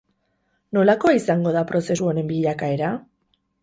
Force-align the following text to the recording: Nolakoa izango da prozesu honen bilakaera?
Nolakoa 0.77 1.13
izango 1.19 1.53
da 1.59 1.63
prozesu 1.75 2.11
honen 2.11 2.35
bilakaera? 2.35 2.95